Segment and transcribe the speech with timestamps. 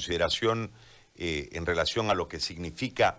[0.00, 0.70] consideración
[1.14, 3.18] eh, en relación a lo que significa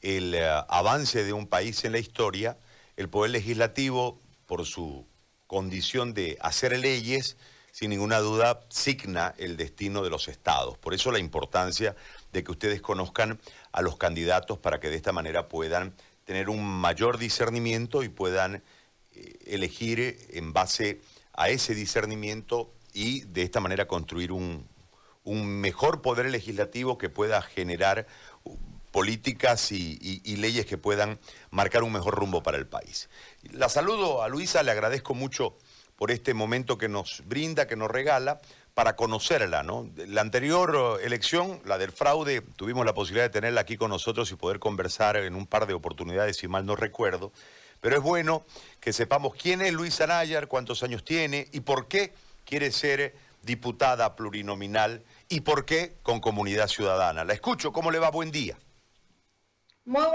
[0.00, 2.56] el eh, avance de un país en la historia,
[2.96, 5.04] el Poder Legislativo, por su
[5.46, 7.36] condición de hacer leyes,
[7.70, 10.78] sin ninguna duda signa el destino de los estados.
[10.78, 11.94] Por eso la importancia
[12.32, 13.38] de que ustedes conozcan
[13.72, 15.92] a los candidatos para que de esta manera puedan
[16.24, 18.62] tener un mayor discernimiento y puedan
[19.14, 21.02] eh, elegir en base
[21.34, 24.66] a ese discernimiento y de esta manera construir un,
[25.24, 28.06] mejor poder legislativo que pueda generar
[28.44, 28.56] uh,
[28.90, 31.18] políticas y, leyes que puedan
[31.50, 33.08] marcar un mejor rumbo para el país.
[33.50, 35.56] La saludo a Luisa, le agradezco mucho
[35.96, 38.40] por este momento que nos brinda, que nos regala,
[38.74, 39.90] para conocerla, ¿no?
[39.96, 44.36] La anterior elección, la del fraude, tuvimos la posibilidad de tenerla aquí con nosotros y
[44.36, 47.32] poder conversar en un par de oportunidades, si mal no recuerdo.
[47.80, 48.44] Pero es bueno
[48.80, 52.14] que sepamos quién es Luisa Nayar, cuántos años tiene y por qué
[52.46, 57.24] quiere ser diputada plurinominal y por qué con comunidad ciudadana.
[57.24, 58.10] La escucho, ¿cómo le va?
[58.10, 58.56] Buen día.
[59.84, 60.06] Muy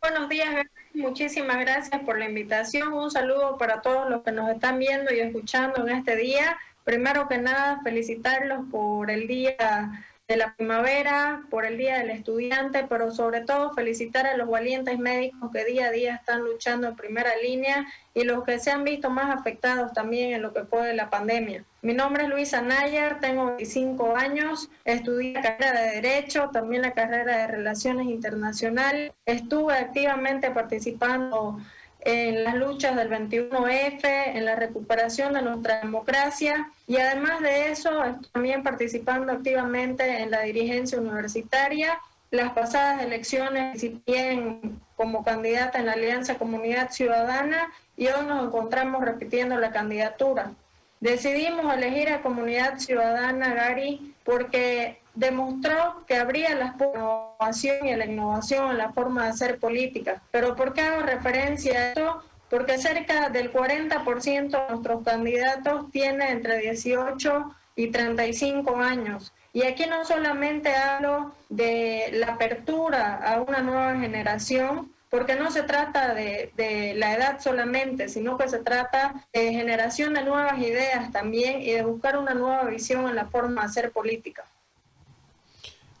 [0.00, 2.92] buenos días, muchísimas gracias por la invitación.
[2.92, 6.56] Un saludo para todos los que nos están viendo y escuchando en este día.
[6.84, 12.84] Primero que nada, felicitarlos por el día de la primavera, por el Día del Estudiante,
[12.88, 16.96] pero sobre todo felicitar a los valientes médicos que día a día están luchando en
[16.96, 20.94] primera línea y los que se han visto más afectados también en lo que fue
[20.94, 21.64] la pandemia.
[21.82, 26.92] Mi nombre es Luisa Nayer, tengo 25 años, estudié la carrera de Derecho, también la
[26.92, 31.60] carrera de Relaciones Internacionales, estuve activamente participando
[32.06, 37.90] en las luchas del 21F, en la recuperación de nuestra democracia y además de eso
[38.32, 41.98] también participando activamente en la dirigencia universitaria.
[42.30, 49.04] Las pasadas elecciones bien como candidata en la Alianza Comunidad Ciudadana y hoy nos encontramos
[49.04, 50.52] repitiendo la candidatura.
[51.00, 58.78] Decidimos elegir a Comunidad Ciudadana Gary porque demostró que habría la innovación y la innovación
[58.78, 60.22] la forma de hacer política.
[60.30, 62.22] Pero ¿por qué hago referencia a esto?
[62.48, 69.32] Porque cerca del 40% de nuestros candidatos tiene entre 18 y 35 años.
[69.52, 75.62] Y aquí no solamente hablo de la apertura a una nueva generación, porque no se
[75.62, 81.10] trata de, de, la edad solamente, sino que se trata de generación de nuevas ideas
[81.10, 84.44] también y de buscar una nueva visión en la forma de hacer política.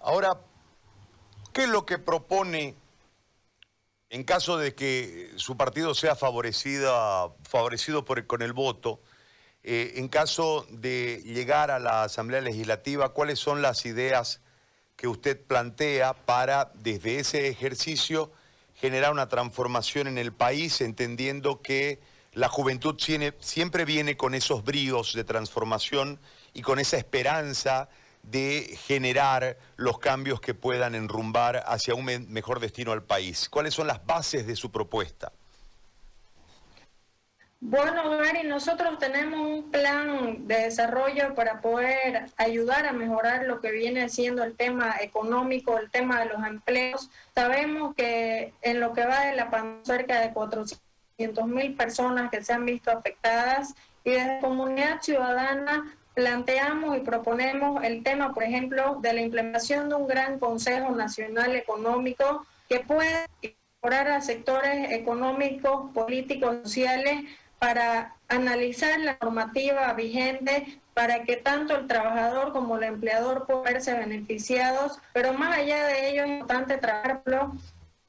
[0.06, 0.40] Ahora,
[1.52, 2.76] ¿qué es lo que propone
[4.08, 9.00] en caso de que su partido sea favorecido, favorecido por, con el voto?
[9.64, 14.42] Eh, en caso de llegar a la Asamblea Legislativa, ¿cuáles son las ideas
[14.94, 18.30] que usted plantea para, desde ese ejercicio,
[18.76, 22.00] generar una transformación en el país, entendiendo que
[22.32, 22.96] la juventud
[23.40, 26.20] siempre viene con esos bríos de transformación
[26.54, 27.88] y con esa esperanza
[28.26, 33.48] de generar los cambios que puedan enrumbar hacia un mejor destino al país?
[33.48, 35.32] ¿Cuáles son las bases de su propuesta?
[37.58, 43.72] Bueno, Gary, nosotros tenemos un plan de desarrollo para poder ayudar a mejorar lo que
[43.72, 47.10] viene siendo el tema económico, el tema de los empleos.
[47.34, 52.44] Sabemos que en lo que va de la pandemia, cerca de 400 mil personas que
[52.44, 58.98] se han visto afectadas y desde Comunidad Ciudadana planteamos y proponemos el tema, por ejemplo,
[59.02, 65.92] de la implementación de un gran Consejo Nacional Económico que pueda incorporar a sectores económicos,
[65.92, 67.24] políticos, sociales
[67.58, 73.92] para analizar la normativa vigente para que tanto el trabajador como el empleador puedan verse
[73.92, 77.52] beneficiados, pero más allá de ello es importante trabajarlo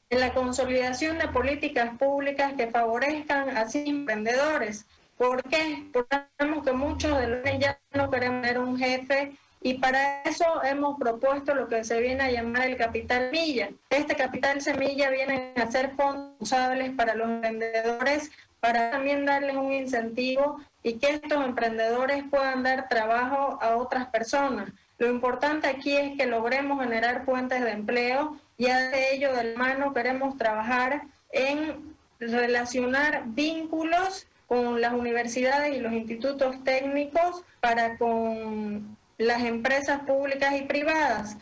[0.10, 4.86] en la consolidación de políticas públicas que favorezcan a los emprendedores
[5.18, 5.84] ¿Por qué?
[5.92, 10.64] Porque sabemos que muchos de los ya no queremos tener un jefe y para eso
[10.64, 13.70] hemos propuesto lo que se viene a llamar el capital semilla.
[13.90, 16.54] Este capital semilla viene a ser fondos
[16.96, 23.58] para los vendedores, para también darles un incentivo y que estos emprendedores puedan dar trabajo
[23.62, 24.70] a otras personas.
[25.00, 29.58] Lo importante aquí es que logremos generar fuentes de empleo y de ello de la
[29.58, 31.02] mano queremos trabajar
[31.32, 40.56] en relacionar vínculos con las universidades y los institutos técnicos para con las empresas públicas
[40.56, 41.38] y privadas.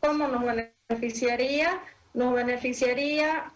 [0.00, 0.44] ¿Cómo nos
[0.88, 1.80] beneficiaría?
[2.14, 3.52] Nos beneficiaría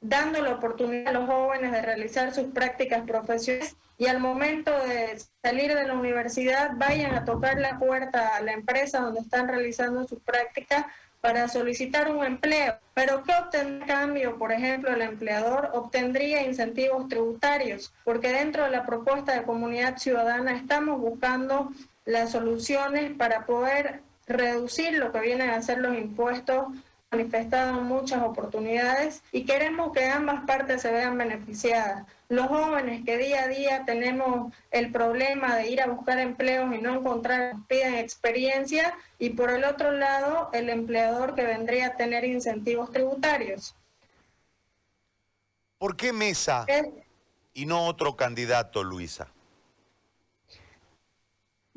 [0.00, 5.20] dando la oportunidad a los jóvenes de realizar sus prácticas profesionales y al momento de
[5.42, 10.06] salir de la universidad vayan a tocar la puerta a la empresa donde están realizando
[10.06, 10.86] sus prácticas
[11.20, 12.78] para solicitar un empleo.
[12.94, 14.38] Pero ¿qué obtendría cambio?
[14.38, 20.56] Por ejemplo, el empleador obtendría incentivos tributarios, porque dentro de la propuesta de comunidad ciudadana
[20.56, 21.70] estamos buscando
[22.04, 26.66] las soluciones para poder reducir lo que vienen a ser los impuestos
[27.10, 32.06] manifestado muchas oportunidades y queremos que ambas partes se vean beneficiadas.
[32.28, 36.78] Los jóvenes que día a día tenemos el problema de ir a buscar empleos y
[36.78, 42.24] no encontrar, piden experiencia y por el otro lado el empleador que vendría a tener
[42.24, 43.74] incentivos tributarios.
[45.78, 46.66] ¿Por qué Mesa
[47.54, 49.28] y no otro candidato, Luisa?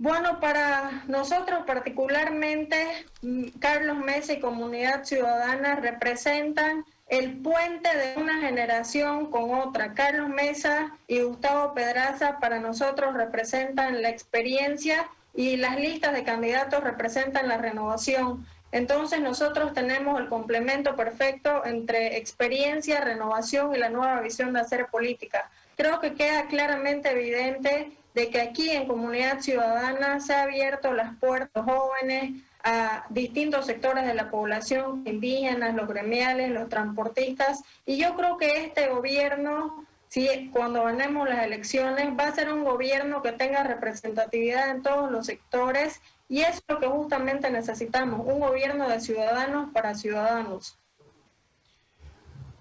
[0.02, 8.40] Bueno, para nosotros particularmente, mm, Carlos Mesa y Comunidad Ciudadana representan el puente de una
[8.42, 9.94] generación con otra.
[9.94, 16.84] Carlos Mesa y Gustavo Pedraza para nosotros representan la experiencia y las listas de candidatos
[16.84, 18.48] representan la renovación.
[18.72, 24.88] Entonces nosotros tenemos el complemento perfecto entre experiencia, renovación y la nueva visión de hacer
[24.88, 25.52] política.
[25.78, 31.16] Creo que queda claramente evidente de que aquí en Comunidad Ciudadana se ha abierto las
[31.18, 37.98] puertas a jóvenes, a distintos sectores de la población, indígenas, los gremiales, los transportistas, y
[37.98, 43.22] yo creo que este gobierno, si cuando ganemos las elecciones, va a ser un gobierno
[43.22, 48.88] que tenga representatividad en todos los sectores, y es lo que justamente necesitamos, un gobierno
[48.88, 50.78] de ciudadanos para ciudadanos.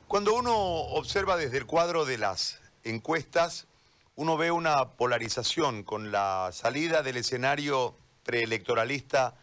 [0.09, 3.69] Cuando uno observa desde el cuadro de las encuestas,
[4.17, 9.35] uno ve una polarización con la salida del escenario preelectoralista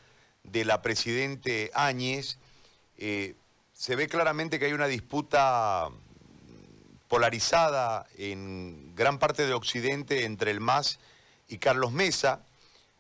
[0.44, 2.38] de la presidente Áñez.
[2.98, 3.36] Eh,
[3.74, 5.90] se ve claramente que hay una disputa
[7.08, 11.00] polarizada en gran parte de Occidente entre el MAS
[11.48, 12.44] y Carlos Mesa.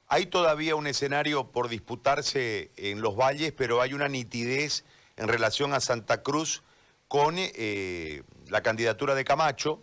[0.08, 4.86] Hay todavía un escenario por disputarse en los valles, pero hay una nitidez
[5.18, 6.64] en relación a Santa Cruz
[7.08, 9.81] con eh, la candidatura de Camacho.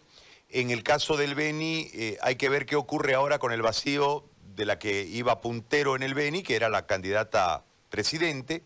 [0.55, 4.25] En el caso del Beni, eh, hay que ver qué ocurre ahora con el vacío
[4.55, 8.62] de la que iba puntero en el Beni, que era la candidata presidente,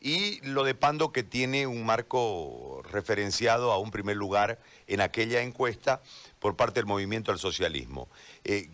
[0.00, 4.58] y lo de Pando, que tiene un marco referenciado a un primer lugar
[4.88, 6.02] en aquella encuesta
[6.40, 8.08] por parte del movimiento al socialismo.
[8.42, 8.68] Eh,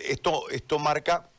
[0.00, 1.30] esto, esto marca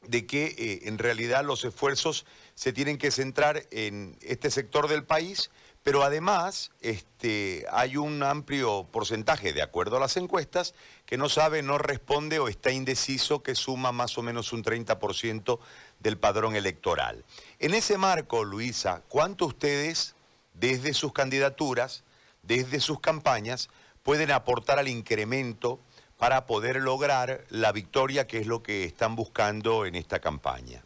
[0.00, 2.24] de que eh, en realidad los esfuerzos
[2.54, 5.50] se tienen que centrar en este sector del país,
[5.86, 10.74] pero además este, hay un amplio porcentaje, de acuerdo a las encuestas,
[11.04, 15.60] que no sabe, no responde o está indeciso, que suma más o menos un 30%
[16.00, 17.24] del padrón electoral.
[17.60, 20.16] En ese marco, Luisa, ¿cuánto ustedes,
[20.54, 22.02] desde sus candidaturas,
[22.42, 23.68] desde sus campañas,
[24.02, 25.78] pueden aportar al incremento
[26.18, 30.82] para poder lograr la victoria que es lo que están buscando en esta campaña?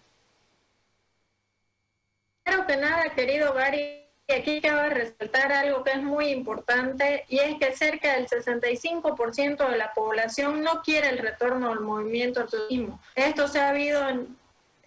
[2.45, 4.00] Claro que nada, querido Gary,
[4.33, 9.77] aquí cabe resaltar algo que es muy importante y es que cerca del 65% de
[9.77, 13.01] la población no quiere el retorno al movimiento al turismo.
[13.15, 14.01] Esto se ha habido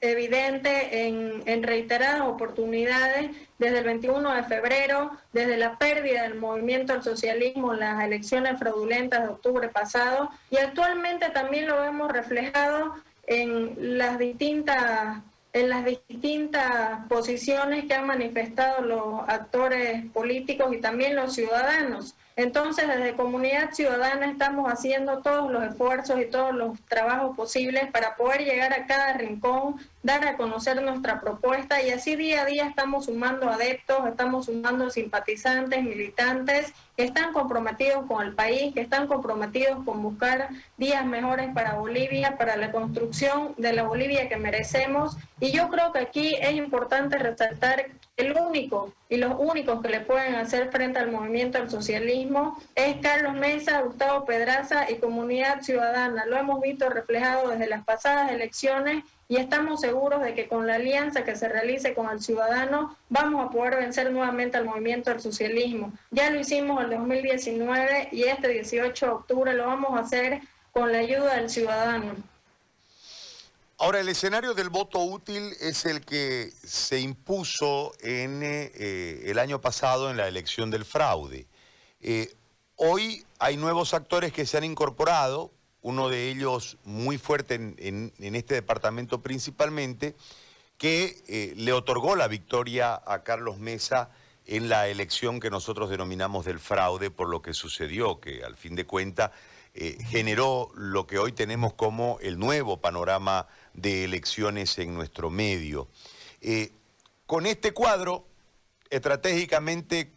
[0.01, 6.91] evidente en, en, reiteradas oportunidades desde el 21 de febrero, desde la pérdida del movimiento
[6.91, 12.95] al socialismo en las elecciones fraudulentas de octubre pasado y actualmente también lo vemos reflejado
[13.27, 15.19] en las distintas
[15.53, 22.15] en las distintas posiciones que han manifestado los actores políticos y también los ciudadanos.
[22.35, 28.15] Entonces, desde Comunidad Ciudadana estamos haciendo todos los esfuerzos y todos los trabajos posibles para
[28.15, 32.67] poder llegar a cada rincón, dar a conocer nuestra propuesta y así día a día
[32.67, 39.07] estamos sumando adeptos, estamos sumando simpatizantes, militantes que están comprometidos con el país, que están
[39.07, 45.17] comprometidos con buscar días mejores para Bolivia, para la construcción de la Bolivia que merecemos.
[45.39, 50.01] Y yo creo que aquí es importante resaltar el único y los únicos que le
[50.01, 56.25] pueden hacer frente al movimiento del socialismo es Carlos Mesa, Gustavo Pedraza y Comunidad Ciudadana.
[56.25, 60.75] Lo hemos visto reflejado desde las pasadas elecciones y estamos seguros de que con la
[60.75, 65.19] alianza que se realice con el ciudadano vamos a poder vencer nuevamente al movimiento del
[65.19, 65.91] socialismo.
[66.11, 70.41] Ya lo hicimos en 2019 y este 18 de octubre lo vamos a hacer
[70.71, 72.32] con la ayuda del ciudadano.
[73.79, 79.61] Ahora, el escenario del voto útil es el que se impuso en eh, el año
[79.61, 81.47] pasado en la elección del fraude.
[81.99, 82.33] Eh,
[82.75, 85.51] hoy hay nuevos actores que se han incorporado,
[85.81, 90.15] uno de ellos muy fuerte en, este departamento principalmente,
[90.77, 94.11] que eh, le otorgó la victoria a Carlos Mesa
[94.45, 98.75] en la elección que nosotros denominamos del fraude por lo que sucedió, que al fin
[98.75, 99.31] de cuentas
[99.75, 105.87] generó lo que hoy tenemos como el nuevo panorama de elecciones en nuestro medio.
[106.41, 106.71] Eh,
[107.25, 108.25] con este cuadro,
[108.89, 110.11] estratégicamente,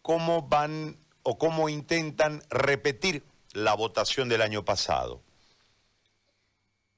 [0.00, 5.20] ¿cómo van o cómo intentan repetir la votación del año pasado?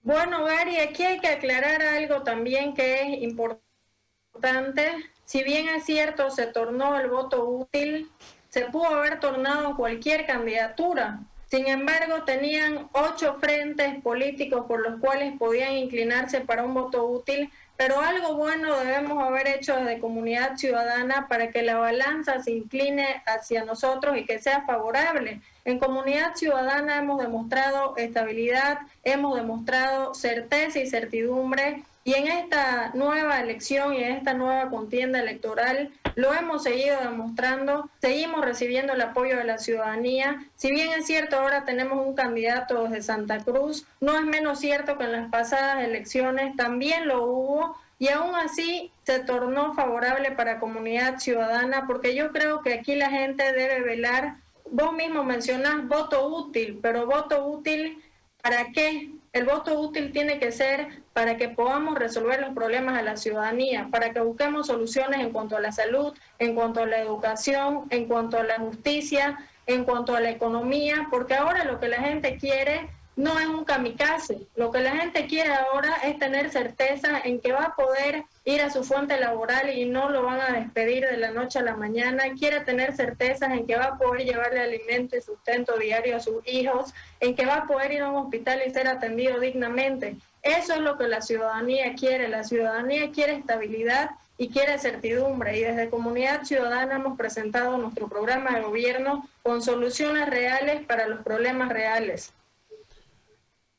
[0.03, 4.93] Bueno, Gary, aquí hay que aclarar algo también que es importante.
[5.25, 8.11] Si bien es cierto, se tornó el voto útil,
[8.51, 11.21] se pudo haber tornado cualquier candidatura.
[11.51, 17.51] Sin embargo, tenían ocho frentes políticos por los cuales podían inclinarse para un voto útil,
[17.77, 23.23] pero algo bueno debemos haber hecho desde comunidad ciudadana para que la balanza se incline
[23.27, 25.41] hacia nosotros y que sea favorable.
[25.65, 33.41] En comunidad ciudadana hemos demostrado estabilidad, hemos demostrado certeza y certidumbre y en esta nueva
[33.41, 39.37] elección y en esta nueva contienda electoral lo hemos seguido demostrando, seguimos recibiendo el apoyo
[39.37, 40.45] de la ciudadanía.
[40.55, 44.97] Si bien es cierto ahora tenemos un candidato desde Santa Cruz, no es menos cierto
[44.99, 50.61] que en las pasadas elecciones también lo hubo y aún así se tornó favorable para
[50.61, 54.37] comunidad ciudadana porque yo creo que aquí la gente debe velar.
[54.71, 58.03] Vos mismo mencionás voto útil, pero voto útil
[58.45, 59.11] ¿para qué?
[59.33, 63.89] El voto útil tiene que ser para que podamos resolver los problemas de la ciudadanía,
[63.91, 68.07] para que busquemos soluciones en cuanto a la salud, en cuanto a la educación, en
[68.07, 72.37] cuanto a la justicia, en cuanto a la economía, porque ahora lo que la gente
[72.37, 74.41] quiere no es un kamikaze.
[74.57, 78.61] Lo que la gente quiere ahora es tener certeza en que va a poder ir
[78.61, 81.77] a su fuente laboral y no lo van a despedir de la noche a la
[81.77, 82.25] mañana.
[82.37, 86.47] Quiere tener certezas en que va a poder llevarle alimento y sustento diario a sus
[86.47, 90.17] hijos, en que va a poder ir a un hospital y ser atendido dignamente.
[90.45, 92.29] Eso es lo que la ciudadanía quiere.
[92.29, 95.59] La ciudadanía quiere estabilidad y quiere certidumbre.
[95.59, 101.25] Y desde Comunidad Ciudadana hemos presentado nuestro programa de gobierno con soluciones reales para los
[101.25, 102.35] problemas reales.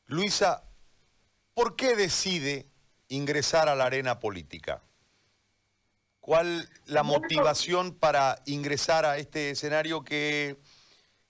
[0.07, 0.63] Luisa,
[1.53, 2.65] ¿por qué decide
[3.09, 4.81] ingresar a la arena política?
[6.19, 10.57] ¿Cuál la motivación para ingresar a este escenario que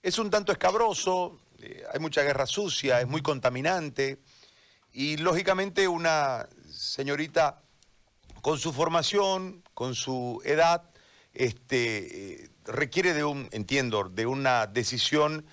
[0.00, 4.18] es un tanto escabroso, eh, hay mucha guerra sucia, es muy contaminante
[4.96, 7.60] y lógicamente una señorita
[8.40, 10.84] con su formación, con su edad,
[11.34, 15.44] este, eh, requiere de un, entiendo, de una decisión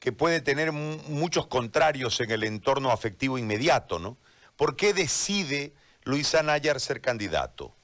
[0.00, 4.18] que puede tener muchos contrarios en el entorno afectivo inmediato, ¿no?
[4.56, 5.72] ¿Por qué decide
[6.04, 7.74] Luisa Nayar ser candidato?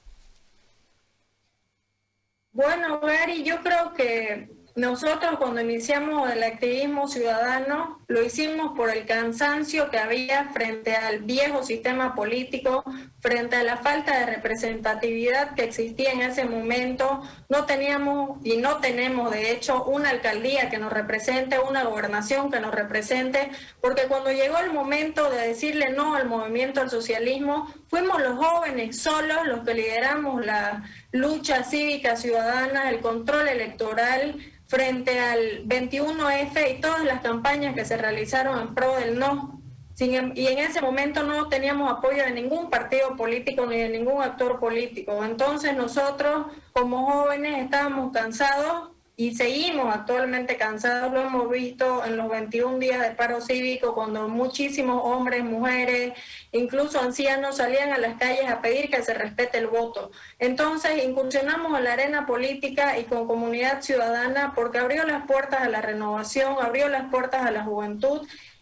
[2.51, 9.07] Bueno, Gary, yo creo que nosotros cuando iniciamos el activismo ciudadano lo hicimos por el
[9.07, 12.83] cansancio que había frente al viejo sistema político,
[13.27, 17.23] frente a la falta de representatividad que existía en ese momento.
[17.49, 22.61] No teníamos y no tenemos de hecho una alcaldía que nos represente, una gobernación que
[22.61, 23.49] nos represente,
[23.81, 28.97] porque cuando llegó el momento de decirle no al movimiento al socialismo, fuimos los jóvenes
[28.97, 36.79] solos los que lideramos la lucha cívica ciudadana, el control electoral frente al 21F y
[36.79, 39.56] todas las campañas que se realizaron en pro del no.
[39.99, 44.21] Em, y en ese momento no teníamos apoyo de ningún partido político ni de ningún
[44.21, 45.23] actor político.
[45.23, 48.89] Entonces nosotros como jóvenes estábamos cansados
[49.19, 54.29] y seguimos actualmente cansados, lo hemos visto en los 21 días de paro cívico, cuando
[54.29, 56.13] muchísimos hombres, mujeres,
[56.51, 60.11] incluso ancianos salían a las calles a pedir que se respete el voto.
[60.37, 65.69] Entonces incursionamos en la arena política y con comunidad ciudadana porque abrió las puertas a
[65.69, 68.21] la renovación, abrió las puertas a la juventud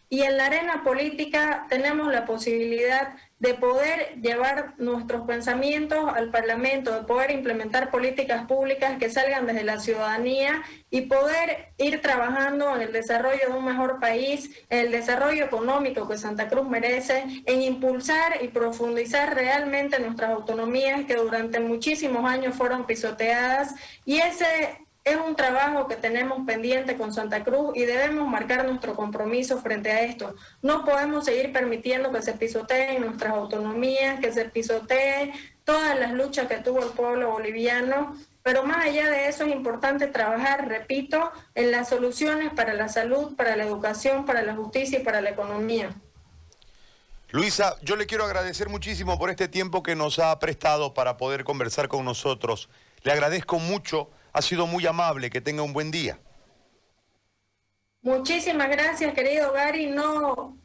[0.09, 6.93] y en la arena política tenemos la posibilidad de poder llevar nuestros pensamientos al Parlamento,
[6.93, 12.81] de poder implementar políticas públicas que salgan desde la ciudadanía y poder ir trabajando en
[12.81, 17.61] el desarrollo de un mejor país, en el desarrollo económico que Santa Cruz merece, en
[17.61, 23.75] impulsar y profundizar realmente nuestras autonomías que durante muchísimos años fueron pisoteadas.
[24.05, 28.95] Y ese es un trabajo que tenemos pendiente con Santa Cruz y debemos marcar nuestro
[28.95, 30.35] compromiso frente a esto.
[30.63, 35.31] No podemos seguir permitiendo que se pisoteen nuestras autonomías, que se pisotee
[35.63, 38.17] todas las luchas que tuvo el pueblo boliviano.
[38.41, 43.35] Pero más allá de eso es importante trabajar, repito, en las soluciones para la salud,
[43.35, 45.93] para la educación, para la justicia y para la economía.
[47.29, 51.43] Luisa, yo le quiero agradecer muchísimo por este tiempo que nos ha prestado para poder
[51.43, 52.69] conversar con nosotros.
[53.03, 56.19] Le agradezco mucho ha sido muy amable, que tenga un buen día.
[58.01, 59.87] Muchísimas gracias, querido Gary.
[59.87, 60.57] No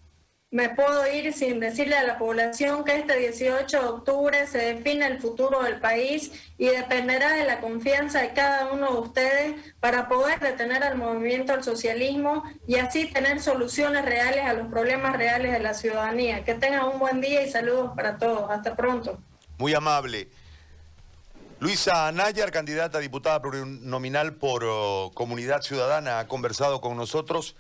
[0.51, 5.07] me puedo ir sin decirle a la población que este 18 de octubre se define
[5.07, 10.09] el futuro del país y dependerá de la confianza de cada uno de ustedes para
[10.09, 15.53] poder detener al movimiento al socialismo y así tener soluciones reales a los problemas reales
[15.53, 16.45] de la ciudadanía.
[16.45, 18.51] Que tengan un buen día y saludos para todos.
[18.51, 19.23] Hasta pronto.
[19.59, 20.29] Muy amable.
[21.61, 27.49] Luisa Anayar, candidata a diputada plurinominal por oh, Comunidad Ciudadana, ha conversado con nosotros.